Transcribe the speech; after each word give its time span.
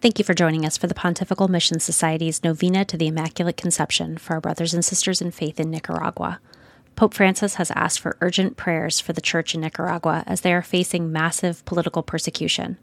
Thank 0.00 0.18
you 0.18 0.24
for 0.24 0.32
joining 0.32 0.64
us 0.64 0.78
for 0.78 0.86
the 0.86 0.94
Pontifical 0.94 1.46
Mission 1.48 1.78
Society's 1.78 2.42
Novena 2.42 2.86
to 2.86 2.96
the 2.96 3.08
Immaculate 3.08 3.58
Conception 3.58 4.16
for 4.16 4.32
our 4.32 4.40
brothers 4.40 4.72
and 4.72 4.82
sisters 4.82 5.20
in 5.20 5.30
faith 5.30 5.60
in 5.60 5.70
Nicaragua. 5.70 6.40
Pope 6.96 7.12
Francis 7.12 7.56
has 7.56 7.70
asked 7.72 8.00
for 8.00 8.16
urgent 8.22 8.56
prayers 8.56 8.98
for 8.98 9.12
the 9.12 9.20
Church 9.20 9.54
in 9.54 9.60
Nicaragua 9.60 10.24
as 10.26 10.40
they 10.40 10.54
are 10.54 10.62
facing 10.62 11.12
massive 11.12 11.62
political 11.66 12.02
persecution. 12.02 12.78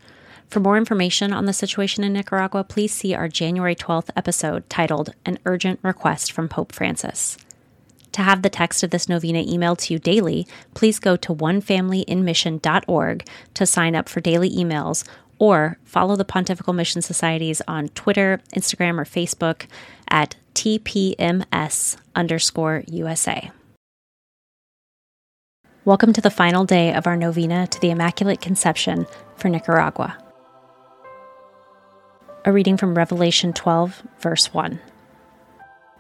For 0.48 0.60
more 0.60 0.78
information 0.78 1.34
on 1.34 1.46
the 1.46 1.54
situation 1.54 2.04
in 2.04 2.14
Nicaragua, 2.14 2.64
please 2.64 2.94
see 2.94 3.16
our 3.16 3.28
January 3.28 3.76
12th 3.76 4.12
episode 4.16 4.70
titled 4.70 5.16
An 5.26 5.40
Urgent 5.44 5.80
Request 5.82 6.32
from 6.32 6.48
Pope 6.48 6.72
Francis. 6.72 7.36
To 8.12 8.22
have 8.22 8.44
the 8.44 8.50
text 8.50 8.84
of 8.84 8.92
this 8.92 9.10
novena 9.10 9.44
emailed 9.44 9.80
to 9.80 9.94
you 9.94 10.00
daily, 10.00 10.48
please 10.76 11.00
go 11.00 11.16
to 11.18 11.34
onefamilyinmission.org 11.34 13.28
to 13.56 13.66
sign 13.66 13.96
up 13.96 14.08
for 14.08 14.22
daily 14.22 14.52
emails 14.52 15.04
or 15.40 15.78
follow 15.84 16.16
the 16.16 16.26
Pontifical 16.26 16.74
Mission 16.74 17.02
Societies 17.02 17.62
on 17.68 17.90
Twitter, 17.90 18.42
Instagram, 18.56 19.00
or 19.00 19.06
Facebook 19.06 19.68
at 20.10 20.36
TPMS 20.54 21.98
underscore 22.16 22.84
USA. 22.88 23.52
Welcome 25.86 26.12
to 26.14 26.22
the 26.22 26.30
final 26.30 26.66
day 26.66 26.94
of 26.94 27.08
our 27.08 27.16
novena 27.16 27.68
to 27.68 27.80
the 27.80 27.92
Immaculate 27.92 28.42
Conception 28.42 29.06
for 29.36 29.48
Nicaragua. 29.50 30.18
A 32.44 32.52
reading 32.52 32.78
from 32.78 32.96
Revelation 32.96 33.54
12, 33.54 34.04
verse 34.20 34.54
1. 34.54 34.80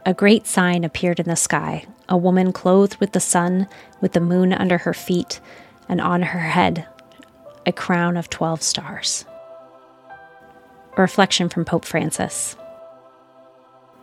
A 0.05 0.13
great 0.13 0.47
sign 0.47 0.83
appeared 0.83 1.19
in 1.19 1.27
the 1.27 1.35
sky 1.35 1.85
a 2.09 2.17
woman 2.17 2.53
clothed 2.53 2.95
with 2.97 3.11
the 3.11 3.19
sun, 3.19 3.67
with 3.99 4.13
the 4.13 4.21
moon 4.21 4.53
under 4.53 4.79
her 4.79 4.93
feet, 4.93 5.41
and 5.89 5.99
on 5.99 6.21
her 6.21 6.39
head 6.39 6.87
a 7.67 7.71
crown 7.73 8.15
of 8.15 8.29
12 8.29 8.63
stars. 8.63 9.25
A 10.95 11.01
reflection 11.01 11.49
from 11.49 11.65
Pope 11.65 11.83
Francis. 11.83 12.55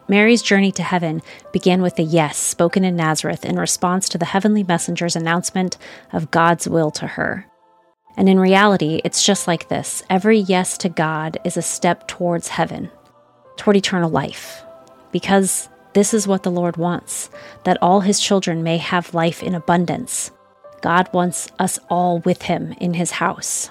Mary's 0.07 0.43
journey 0.43 0.71
to 0.73 0.83
heaven 0.83 1.23
began 1.51 1.81
with 1.81 1.99
a 1.99 2.03
yes 2.03 2.37
spoken 2.37 2.85
in 2.85 2.95
Nazareth 2.95 3.43
in 3.43 3.59
response 3.59 4.07
to 4.11 4.19
the 4.19 4.27
heavenly 4.27 4.63
messenger's 4.63 5.17
announcement 5.17 5.79
of 6.13 6.31
God's 6.31 6.69
will 6.69 6.91
to 6.91 7.07
her. 7.07 7.47
And 8.19 8.29
in 8.29 8.39
reality, 8.39 9.01
it's 9.03 9.25
just 9.25 9.49
like 9.49 9.71
this 9.71 10.05
every 10.11 10.39
yes 10.41 10.77
to 10.79 10.91
God 10.91 11.39
is 11.43 11.57
a 11.57 11.63
step 11.63 12.07
towards 12.07 12.49
heaven, 12.49 12.91
toward 13.57 13.79
eternal 13.79 14.11
life, 14.11 14.63
because 15.11 15.71
this 15.95 16.13
is 16.13 16.29
what 16.29 16.43
the 16.43 16.51
Lord 16.51 16.77
wants 16.77 17.31
that 17.65 17.79
all 17.81 18.01
his 18.01 18.21
children 18.21 18.63
may 18.63 18.77
have 18.77 19.15
life 19.15 19.43
in 19.43 19.55
abundance. 19.55 20.31
God 20.85 21.09
wants 21.15 21.49
us 21.59 21.79
all 21.89 22.19
with 22.19 22.43
him 22.43 22.75
in 22.79 22.93
his 22.93 23.13
house. 23.13 23.71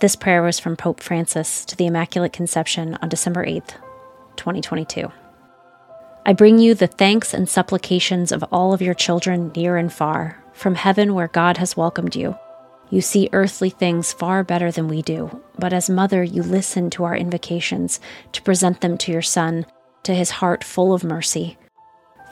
This 0.00 0.16
prayer 0.16 0.42
was 0.42 0.58
from 0.58 0.74
Pope 0.74 1.02
Francis 1.02 1.62
to 1.66 1.76
the 1.76 1.84
Immaculate 1.84 2.32
Conception 2.32 2.96
on 3.02 3.10
December 3.10 3.44
8th, 3.44 3.74
2022. 4.36 5.12
I 6.24 6.32
bring 6.32 6.58
you 6.58 6.74
the 6.74 6.86
thanks 6.86 7.34
and 7.34 7.46
supplications 7.46 8.32
of 8.32 8.42
all 8.50 8.72
of 8.72 8.80
your 8.80 8.94
children 8.94 9.52
near 9.54 9.76
and 9.76 9.92
far, 9.92 10.42
from 10.54 10.76
heaven 10.76 11.12
where 11.12 11.28
God 11.28 11.58
has 11.58 11.76
welcomed 11.76 12.16
you. 12.16 12.34
You 12.88 13.02
see 13.02 13.28
earthly 13.34 13.68
things 13.68 14.14
far 14.14 14.42
better 14.42 14.72
than 14.72 14.88
we 14.88 15.02
do, 15.02 15.42
but 15.58 15.74
as 15.74 15.90
mother, 15.90 16.24
you 16.24 16.42
listen 16.42 16.88
to 16.92 17.04
our 17.04 17.14
invocations 17.14 18.00
to 18.32 18.40
present 18.40 18.80
them 18.80 18.96
to 18.96 19.12
your 19.12 19.20
Son, 19.20 19.66
to 20.04 20.14
his 20.14 20.30
heart 20.30 20.64
full 20.64 20.94
of 20.94 21.04
mercy. 21.04 21.58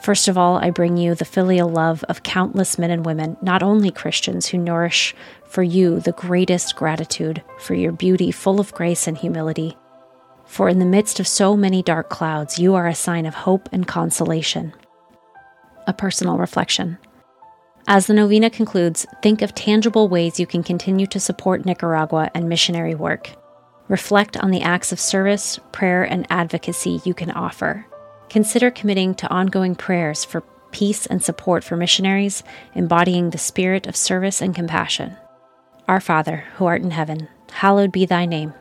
First 0.05 0.27
of 0.27 0.37
all, 0.37 0.57
I 0.57 0.69
bring 0.69 0.97
you 0.97 1.15
the 1.15 1.25
filial 1.25 1.67
love 1.67 2.03
of 2.03 2.21
countless 2.21 2.77
men 2.77 2.91
and 2.91 3.03
women, 3.03 3.37
not 3.41 3.63
only 3.63 3.89
Christians, 3.89 4.45
who 4.45 4.59
nourish 4.59 5.15
for 5.45 5.63
you 5.63 5.99
the 5.99 6.11
greatest 6.11 6.75
gratitude 6.75 7.41
for 7.57 7.73
your 7.73 7.91
beauty 7.91 8.29
full 8.29 8.59
of 8.59 8.71
grace 8.75 9.07
and 9.07 9.17
humility. 9.17 9.75
For 10.45 10.69
in 10.69 10.77
the 10.77 10.85
midst 10.85 11.19
of 11.19 11.27
so 11.27 11.57
many 11.57 11.81
dark 11.81 12.11
clouds, 12.11 12.59
you 12.59 12.75
are 12.75 12.85
a 12.85 12.93
sign 12.93 13.25
of 13.25 13.33
hope 13.33 13.67
and 13.71 13.87
consolation. 13.87 14.73
A 15.87 15.93
personal 15.93 16.37
reflection. 16.37 16.99
As 17.87 18.05
the 18.05 18.13
novena 18.13 18.51
concludes, 18.51 19.07
think 19.23 19.41
of 19.41 19.55
tangible 19.55 20.07
ways 20.07 20.39
you 20.39 20.45
can 20.45 20.61
continue 20.61 21.07
to 21.07 21.19
support 21.19 21.65
Nicaragua 21.65 22.29
and 22.35 22.47
missionary 22.47 22.93
work. 22.93 23.31
Reflect 23.87 24.37
on 24.37 24.51
the 24.51 24.61
acts 24.61 24.91
of 24.91 24.99
service, 24.99 25.59
prayer, 25.71 26.03
and 26.03 26.27
advocacy 26.29 27.01
you 27.05 27.15
can 27.15 27.31
offer. 27.31 27.87
Consider 28.29 28.71
committing 28.71 29.15
to 29.15 29.29
ongoing 29.29 29.75
prayers 29.75 30.25
for 30.25 30.41
peace 30.71 31.05
and 31.05 31.23
support 31.23 31.63
for 31.63 31.77
missionaries, 31.77 32.43
embodying 32.73 33.29
the 33.29 33.37
spirit 33.37 33.87
of 33.87 33.95
service 33.95 34.41
and 34.41 34.53
compassion. 34.53 35.15
Our 35.87 36.01
Father, 36.01 36.43
who 36.55 36.65
art 36.65 36.81
in 36.81 36.91
heaven, 36.91 37.29
hallowed 37.51 37.91
be 37.91 38.05
thy 38.05 38.25
name. 38.25 38.53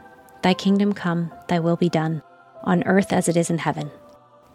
Thy 0.42 0.54
kingdom 0.54 0.92
come, 0.92 1.32
thy 1.48 1.58
will 1.58 1.76
be 1.76 1.88
done, 1.88 2.22
on 2.62 2.84
earth 2.84 3.12
as 3.12 3.28
it 3.28 3.36
is 3.36 3.50
in 3.50 3.58
heaven. 3.58 3.91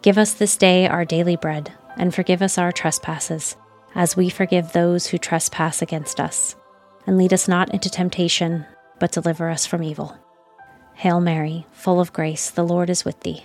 Give 0.02 0.16
us 0.16 0.32
this 0.32 0.56
day 0.56 0.86
our 0.86 1.04
daily 1.04 1.36
bread, 1.36 1.72
and 1.96 2.14
forgive 2.14 2.40
us 2.40 2.56
our 2.56 2.72
trespasses, 2.72 3.56
as 3.94 4.16
we 4.16 4.30
forgive 4.30 4.72
those 4.72 5.08
who 5.08 5.18
trespass 5.18 5.82
against 5.82 6.20
us. 6.20 6.56
And 7.06 7.18
lead 7.18 7.32
us 7.32 7.48
not 7.48 7.74
into 7.74 7.90
temptation, 7.90 8.64
but 9.00 9.12
deliver 9.12 9.50
us 9.50 9.66
from 9.66 9.82
evil. 9.82 10.16
Hail 10.94 11.20
Mary, 11.20 11.66
full 11.72 12.00
of 12.00 12.12
grace, 12.12 12.50
the 12.50 12.64
Lord 12.64 12.88
is 12.88 13.04
with 13.04 13.20
thee. 13.20 13.44